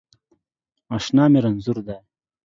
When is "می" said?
1.31-1.39